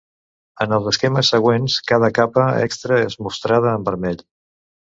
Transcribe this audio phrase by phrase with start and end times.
[0.63, 4.27] En els esquemes següents, cada capa extra és mostrada en vermell.